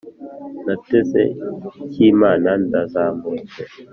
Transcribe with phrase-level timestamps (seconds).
[0.65, 1.21] nateze
[1.85, 3.61] icy'imana ndazamutse